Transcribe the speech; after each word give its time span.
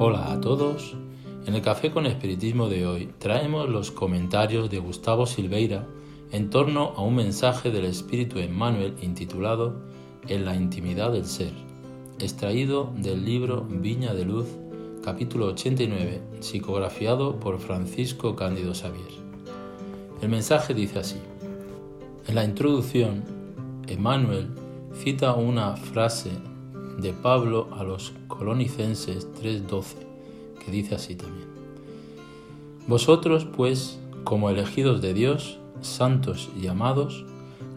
Hola 0.00 0.30
a 0.30 0.40
todos. 0.40 0.94
En 1.44 1.56
el 1.56 1.60
Café 1.60 1.90
con 1.90 2.06
Espiritismo 2.06 2.68
de 2.68 2.86
hoy 2.86 3.08
traemos 3.18 3.68
los 3.68 3.90
comentarios 3.90 4.70
de 4.70 4.78
Gustavo 4.78 5.26
Silveira 5.26 5.88
en 6.30 6.50
torno 6.50 6.92
a 6.94 7.02
un 7.02 7.16
mensaje 7.16 7.72
del 7.72 7.84
Espíritu 7.84 8.38
Emmanuel 8.38 8.94
intitulado 9.02 9.74
En 10.28 10.44
la 10.44 10.54
intimidad 10.54 11.10
del 11.10 11.24
ser, 11.24 11.50
extraído 12.20 12.92
del 12.96 13.24
libro 13.24 13.66
Viña 13.68 14.14
de 14.14 14.24
Luz, 14.24 14.46
capítulo 15.02 15.46
89, 15.46 16.22
psicografiado 16.38 17.40
por 17.40 17.58
Francisco 17.58 18.36
Cándido 18.36 18.74
Xavier. 18.74 19.10
El 20.22 20.28
mensaje 20.28 20.74
dice 20.74 21.00
así. 21.00 21.18
En 22.28 22.36
la 22.36 22.44
introducción, 22.44 23.24
Emmanuel 23.88 24.46
cita 24.94 25.34
una 25.34 25.76
frase 25.76 26.30
de 26.98 27.12
Pablo 27.12 27.68
a 27.72 27.84
los 27.84 28.12
colonicenses 28.26 29.28
3.12, 29.40 29.94
que 30.64 30.70
dice 30.70 30.96
así 30.96 31.14
también. 31.14 31.48
Vosotros, 32.86 33.44
pues, 33.44 33.98
como 34.24 34.50
elegidos 34.50 35.00
de 35.00 35.14
Dios, 35.14 35.58
santos 35.80 36.50
y 36.60 36.66
amados, 36.66 37.24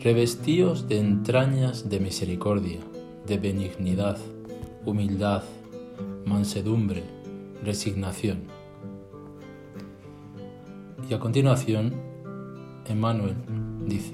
revestíos 0.00 0.88
de 0.88 0.98
entrañas 0.98 1.88
de 1.88 1.98
misericordia, 2.00 2.78
de 3.26 3.38
benignidad, 3.38 4.18
humildad, 4.84 5.42
mansedumbre, 6.26 7.04
resignación. 7.64 8.44
Y 11.08 11.14
a 11.14 11.18
continuación, 11.18 11.94
Emmanuel 12.86 13.34
dice, 13.86 14.12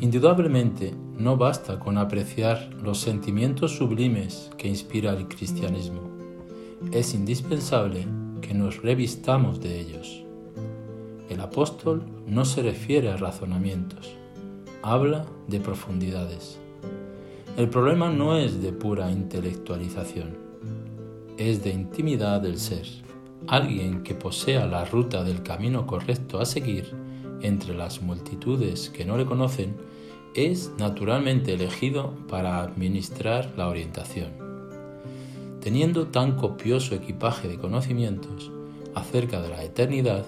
Indudablemente 0.00 0.94
no 1.18 1.36
basta 1.36 1.80
con 1.80 1.98
apreciar 1.98 2.70
los 2.82 2.98
sentimientos 3.00 3.76
sublimes 3.76 4.50
que 4.56 4.68
inspira 4.68 5.12
el 5.12 5.26
cristianismo. 5.26 6.02
Es 6.92 7.14
indispensable 7.14 8.06
que 8.40 8.54
nos 8.54 8.80
revistamos 8.82 9.60
de 9.60 9.80
ellos. 9.80 10.22
El 11.28 11.40
apóstol 11.40 12.04
no 12.26 12.44
se 12.44 12.62
refiere 12.62 13.10
a 13.10 13.16
razonamientos, 13.16 14.14
habla 14.82 15.26
de 15.48 15.58
profundidades. 15.58 16.60
El 17.56 17.68
problema 17.68 18.10
no 18.10 18.36
es 18.36 18.62
de 18.62 18.72
pura 18.72 19.10
intelectualización, 19.10 20.38
es 21.36 21.64
de 21.64 21.70
intimidad 21.70 22.40
del 22.40 22.58
ser. 22.58 22.86
Alguien 23.48 24.02
que 24.04 24.14
posea 24.14 24.66
la 24.66 24.84
ruta 24.84 25.24
del 25.24 25.42
camino 25.42 25.86
correcto 25.86 26.40
a 26.40 26.46
seguir 26.46 26.94
entre 27.42 27.74
las 27.74 28.02
multitudes 28.02 28.90
que 28.90 29.04
no 29.04 29.16
le 29.16 29.26
conocen 29.26 29.76
es 30.34 30.72
naturalmente 30.78 31.54
elegido 31.54 32.14
para 32.28 32.62
administrar 32.62 33.52
la 33.56 33.68
orientación. 33.68 34.32
Teniendo 35.60 36.06
tan 36.06 36.36
copioso 36.36 36.94
equipaje 36.94 37.48
de 37.48 37.58
conocimientos 37.58 38.50
acerca 38.94 39.40
de 39.42 39.48
la 39.48 39.62
eternidad, 39.64 40.26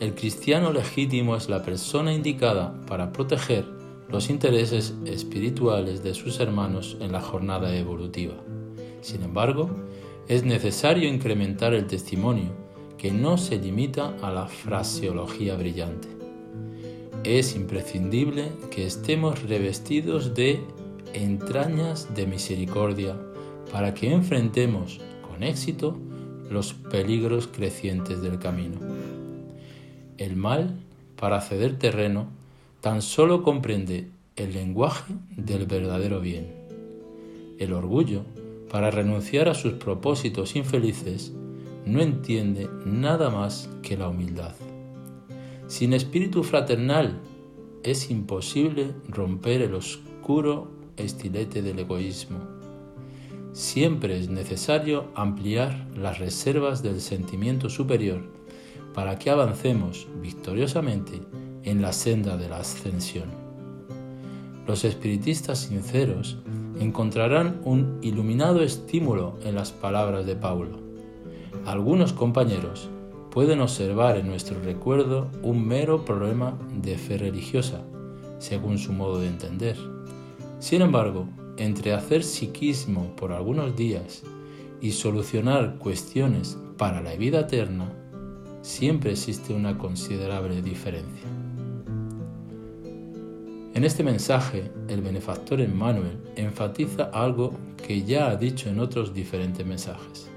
el 0.00 0.14
cristiano 0.14 0.72
legítimo 0.72 1.36
es 1.36 1.48
la 1.48 1.62
persona 1.62 2.12
indicada 2.12 2.74
para 2.86 3.12
proteger 3.12 3.64
los 4.08 4.30
intereses 4.30 4.94
espirituales 5.04 6.02
de 6.02 6.14
sus 6.14 6.38
hermanos 6.40 6.96
en 7.00 7.12
la 7.12 7.20
jornada 7.20 7.74
evolutiva. 7.76 8.34
Sin 9.00 9.22
embargo, 9.22 9.70
es 10.28 10.44
necesario 10.44 11.08
incrementar 11.08 11.72
el 11.72 11.86
testimonio 11.86 12.50
que 12.98 13.12
no 13.12 13.38
se 13.38 13.58
limita 13.58 14.16
a 14.22 14.30
la 14.32 14.46
fraseología 14.46 15.56
brillante 15.56 16.15
es 17.26 17.56
imprescindible 17.56 18.52
que 18.70 18.86
estemos 18.86 19.42
revestidos 19.42 20.34
de 20.34 20.60
entrañas 21.12 22.14
de 22.14 22.26
misericordia 22.26 23.16
para 23.72 23.94
que 23.94 24.12
enfrentemos 24.12 25.00
con 25.28 25.42
éxito 25.42 25.96
los 26.50 26.72
peligros 26.72 27.48
crecientes 27.48 28.22
del 28.22 28.38
camino. 28.38 28.76
El 30.18 30.36
mal, 30.36 30.76
para 31.16 31.40
ceder 31.40 31.78
terreno, 31.78 32.28
tan 32.80 33.02
solo 33.02 33.42
comprende 33.42 34.08
el 34.36 34.54
lenguaje 34.54 35.12
del 35.36 35.66
verdadero 35.66 36.20
bien. 36.20 36.46
El 37.58 37.72
orgullo, 37.72 38.22
para 38.70 38.92
renunciar 38.92 39.48
a 39.48 39.54
sus 39.54 39.72
propósitos 39.72 40.54
infelices, 40.54 41.32
no 41.84 42.00
entiende 42.00 42.68
nada 42.84 43.30
más 43.30 43.68
que 43.82 43.96
la 43.96 44.08
humildad. 44.08 44.54
Sin 45.66 45.92
espíritu 45.94 46.44
fraternal 46.44 47.20
es 47.82 48.10
imposible 48.10 48.94
romper 49.08 49.62
el 49.62 49.74
oscuro 49.74 50.70
estilete 50.96 51.60
del 51.60 51.80
egoísmo. 51.80 52.38
Siempre 53.52 54.16
es 54.18 54.28
necesario 54.28 55.10
ampliar 55.16 55.88
las 55.96 56.20
reservas 56.20 56.84
del 56.84 57.00
sentimiento 57.00 57.68
superior 57.68 58.22
para 58.94 59.18
que 59.18 59.28
avancemos 59.28 60.06
victoriosamente 60.22 61.20
en 61.64 61.82
la 61.82 61.92
senda 61.92 62.36
de 62.36 62.48
la 62.48 62.58
ascensión. 62.58 63.30
Los 64.68 64.84
espiritistas 64.84 65.58
sinceros 65.58 66.38
encontrarán 66.78 67.60
un 67.64 67.98
iluminado 68.02 68.62
estímulo 68.62 69.38
en 69.44 69.56
las 69.56 69.72
palabras 69.72 70.26
de 70.26 70.36
Paulo. 70.36 70.78
Algunos 71.64 72.12
compañeros 72.12 72.88
pueden 73.36 73.60
observar 73.60 74.16
en 74.16 74.28
nuestro 74.28 74.58
recuerdo 74.62 75.30
un 75.42 75.68
mero 75.68 76.06
problema 76.06 76.58
de 76.72 76.96
fe 76.96 77.18
religiosa, 77.18 77.82
según 78.38 78.78
su 78.78 78.94
modo 78.94 79.20
de 79.20 79.26
entender. 79.26 79.76
Sin 80.58 80.80
embargo, 80.80 81.28
entre 81.58 81.92
hacer 81.92 82.24
psiquismo 82.24 83.14
por 83.14 83.32
algunos 83.32 83.76
días 83.76 84.22
y 84.80 84.92
solucionar 84.92 85.76
cuestiones 85.76 86.56
para 86.78 87.02
la 87.02 87.14
vida 87.16 87.40
eterna, 87.40 87.92
siempre 88.62 89.10
existe 89.10 89.52
una 89.52 89.76
considerable 89.76 90.62
diferencia. 90.62 91.28
En 93.74 93.84
este 93.84 94.02
mensaje, 94.02 94.72
el 94.88 95.02
benefactor 95.02 95.60
Emmanuel 95.60 96.22
enfatiza 96.36 97.10
algo 97.12 97.52
que 97.86 98.02
ya 98.02 98.30
ha 98.30 98.36
dicho 98.36 98.70
en 98.70 98.80
otros 98.80 99.12
diferentes 99.12 99.66
mensajes 99.66 100.30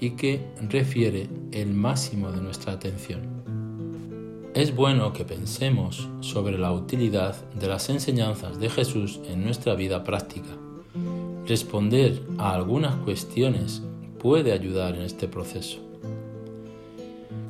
y 0.00 0.10
que 0.12 0.40
refiere 0.68 1.28
el 1.52 1.74
máximo 1.74 2.32
de 2.32 2.40
nuestra 2.40 2.72
atención. 2.72 3.20
Es 4.54 4.74
bueno 4.74 5.12
que 5.12 5.24
pensemos 5.24 6.08
sobre 6.20 6.58
la 6.58 6.72
utilidad 6.72 7.36
de 7.52 7.68
las 7.68 7.88
enseñanzas 7.88 8.58
de 8.58 8.68
Jesús 8.68 9.20
en 9.28 9.44
nuestra 9.44 9.74
vida 9.74 10.02
práctica. 10.02 10.48
Responder 11.46 12.20
a 12.38 12.54
algunas 12.54 12.96
cuestiones 12.96 13.82
puede 14.18 14.52
ayudar 14.52 14.96
en 14.96 15.02
este 15.02 15.28
proceso. 15.28 15.78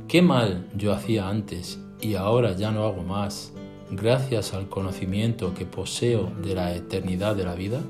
¿Qué 0.08 0.20
mal 0.20 0.68
yo 0.76 0.92
hacía 0.92 1.28
antes 1.28 1.80
y 2.00 2.16
ahora 2.16 2.54
ya 2.54 2.70
no 2.70 2.84
hago 2.84 3.02
más 3.02 3.52
gracias 3.90 4.52
al 4.54 4.68
conocimiento 4.68 5.54
que 5.54 5.66
poseo 5.66 6.30
de 6.42 6.54
la 6.54 6.74
eternidad 6.74 7.34
de 7.34 7.44
la 7.44 7.54
vida? 7.54 7.80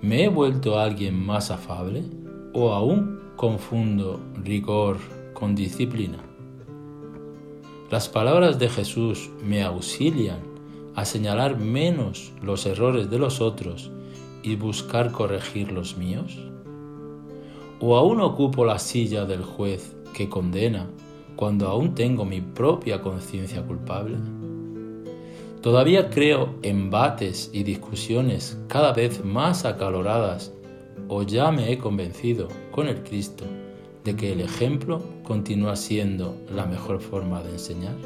¿Me 0.00 0.24
he 0.24 0.28
vuelto 0.28 0.78
alguien 0.78 1.14
más 1.14 1.50
afable? 1.50 2.02
O 2.52 2.72
aún 2.72 3.20
confundo 3.36 4.20
rigor 4.42 4.98
con 5.32 5.54
disciplina. 5.54 6.18
Las 7.90 8.08
palabras 8.08 8.58
de 8.58 8.68
Jesús 8.68 9.30
me 9.42 9.62
auxilian 9.62 10.40
a 10.94 11.04
señalar 11.04 11.58
menos 11.58 12.32
los 12.42 12.66
errores 12.66 13.10
de 13.10 13.18
los 13.18 13.40
otros 13.40 13.90
y 14.42 14.56
buscar 14.56 15.12
corregir 15.12 15.72
los 15.72 15.96
míos. 15.96 16.38
¿O 17.80 17.96
aún 17.96 18.20
ocupo 18.20 18.64
la 18.64 18.78
silla 18.78 19.24
del 19.24 19.42
juez 19.42 19.96
que 20.14 20.28
condena 20.28 20.88
cuando 21.36 21.68
aún 21.68 21.94
tengo 21.94 22.24
mi 22.24 22.40
propia 22.40 23.00
conciencia 23.00 23.62
culpable? 23.62 24.16
Todavía 25.62 26.10
creo 26.10 26.54
embates 26.62 27.50
y 27.52 27.62
discusiones 27.62 28.58
cada 28.68 28.92
vez 28.92 29.24
más 29.24 29.64
acaloradas 29.64 30.52
o 31.14 31.24
ya 31.24 31.50
me 31.50 31.70
he 31.70 31.76
convencido 31.76 32.48
con 32.70 32.88
el 32.88 33.02
Cristo 33.02 33.44
de 34.02 34.16
que 34.16 34.32
el 34.32 34.40
ejemplo 34.40 35.02
continúa 35.24 35.76
siendo 35.76 36.34
la 36.50 36.64
mejor 36.64 37.02
forma 37.02 37.42
de 37.42 37.50
enseñar? 37.50 37.96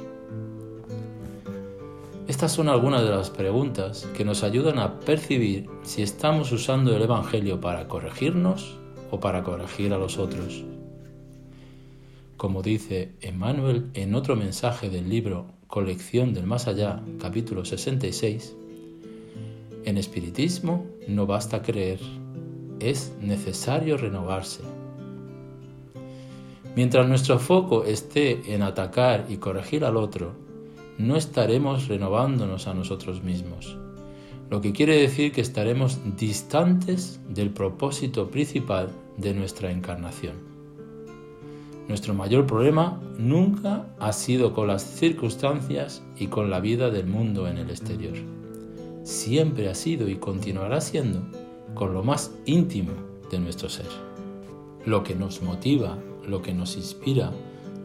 Estas 2.26 2.50
son 2.50 2.68
algunas 2.68 3.02
de 3.02 3.10
las 3.10 3.30
preguntas 3.30 4.08
que 4.16 4.24
nos 4.24 4.42
ayudan 4.42 4.80
a 4.80 4.98
percibir 4.98 5.70
si 5.84 6.02
estamos 6.02 6.50
usando 6.50 6.96
el 6.96 7.02
Evangelio 7.02 7.60
para 7.60 7.86
corregirnos 7.86 8.76
o 9.12 9.20
para 9.20 9.44
corregir 9.44 9.92
a 9.92 9.98
los 9.98 10.18
otros. 10.18 10.64
Como 12.36 12.60
dice 12.60 13.12
Emmanuel 13.20 13.88
en 13.94 14.16
otro 14.16 14.34
mensaje 14.34 14.90
del 14.90 15.08
libro 15.08 15.46
Colección 15.68 16.34
del 16.34 16.46
Más 16.46 16.66
Allá, 16.66 17.04
capítulo 17.20 17.64
66, 17.64 18.56
en 19.84 19.96
espiritismo 19.96 20.84
no 21.06 21.26
basta 21.26 21.62
creer, 21.62 22.00
es 22.80 23.14
necesario 23.20 23.96
renovarse. 23.96 24.62
Mientras 26.74 27.08
nuestro 27.08 27.38
foco 27.38 27.84
esté 27.84 28.54
en 28.54 28.62
atacar 28.62 29.26
y 29.28 29.38
corregir 29.38 29.84
al 29.84 29.96
otro, 29.96 30.34
no 30.98 31.16
estaremos 31.16 31.88
renovándonos 31.88 32.66
a 32.66 32.74
nosotros 32.74 33.22
mismos, 33.22 33.78
lo 34.50 34.60
que 34.60 34.72
quiere 34.72 35.00
decir 35.00 35.32
que 35.32 35.40
estaremos 35.40 35.98
distantes 36.16 37.20
del 37.28 37.50
propósito 37.50 38.30
principal 38.30 38.90
de 39.16 39.34
nuestra 39.34 39.70
encarnación. 39.70 40.34
Nuestro 41.88 42.14
mayor 42.14 42.46
problema 42.46 43.00
nunca 43.16 43.86
ha 43.98 44.12
sido 44.12 44.52
con 44.52 44.66
las 44.66 44.82
circunstancias 44.82 46.02
y 46.18 46.26
con 46.26 46.50
la 46.50 46.60
vida 46.60 46.90
del 46.90 47.06
mundo 47.06 47.48
en 47.48 47.58
el 47.58 47.70
exterior. 47.70 48.16
Siempre 49.04 49.68
ha 49.68 49.74
sido 49.74 50.08
y 50.08 50.16
continuará 50.16 50.80
siendo 50.80 51.22
con 51.76 51.94
lo 51.94 52.02
más 52.02 52.32
íntimo 52.46 52.90
de 53.30 53.38
nuestro 53.38 53.68
ser. 53.68 53.86
Lo 54.84 55.04
que 55.04 55.14
nos 55.14 55.42
motiva, 55.42 55.96
lo 56.26 56.42
que 56.42 56.52
nos 56.52 56.76
inspira, 56.76 57.30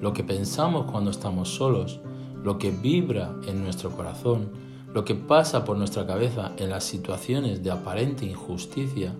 lo 0.02 0.14
que 0.14 0.24
pensamos 0.24 0.90
cuando 0.90 1.12
estamos 1.12 1.50
solos, 1.50 2.00
lo 2.44 2.58
que 2.58 2.72
vibra 2.72 3.36
en 3.46 3.64
nuestro 3.64 3.92
corazón, 3.92 4.50
lo 4.94 5.06
que 5.06 5.14
pasa 5.14 5.64
por 5.64 5.78
nuestra 5.78 6.08
cabeza 6.08 6.54
en 6.58 6.72
las 6.72 6.84
situaciones 6.84 7.62
de 7.62 7.70
aparente 7.70 8.26
injusticia, 8.26 9.14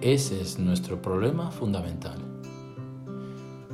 ese 0.00 0.40
es 0.40 0.60
nuestro 0.60 1.02
problema 1.02 1.50
fundamental. 1.50 2.18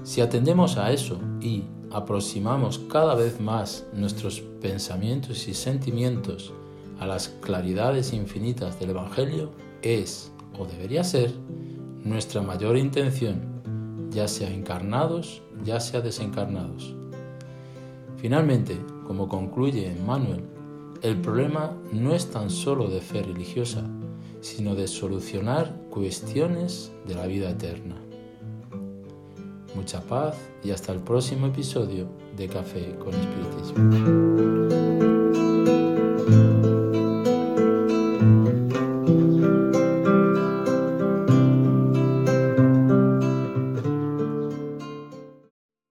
Si 0.04 0.20
atendemos 0.20 0.78
a 0.78 0.92
eso 0.92 1.18
y 1.40 1.64
aproximamos 1.90 2.78
cada 2.78 3.14
vez 3.14 3.40
más 3.40 3.86
nuestros 3.92 4.40
pensamientos 4.40 5.48
y 5.48 5.54
sentimientos 5.54 6.52
a 6.98 7.06
las 7.06 7.28
claridades 7.28 8.12
infinitas 8.12 8.78
del 8.78 8.90
Evangelio, 8.90 9.50
es, 9.82 10.32
o 10.58 10.66
debería 10.66 11.04
ser, 11.04 11.32
nuestra 12.02 12.42
mayor 12.42 12.76
intención, 12.76 14.10
ya 14.10 14.28
sea 14.28 14.50
encarnados, 14.50 15.42
ya 15.64 15.80
sea 15.80 16.00
desencarnados. 16.00 16.94
Finalmente, 18.16 18.78
como 19.06 19.28
concluye 19.28 19.94
Manuel, 20.06 20.44
el 21.02 21.20
problema 21.20 21.76
no 21.92 22.14
es 22.14 22.30
tan 22.30 22.48
solo 22.48 22.88
de 22.88 23.00
fe 23.00 23.22
religiosa, 23.22 23.82
sino 24.40 24.74
de 24.74 24.88
solucionar 24.88 25.74
cuestiones 25.90 26.92
de 27.06 27.14
la 27.14 27.26
vida 27.26 27.50
eterna. 27.50 27.96
Mucha 29.74 30.00
paz 30.02 30.36
y 30.62 30.70
hasta 30.70 30.92
el 30.92 31.00
próximo 31.00 31.48
episodio 31.48 32.06
de 32.36 32.48
Café 32.48 32.94
con 32.98 33.12
Espiritismo. 33.12 34.33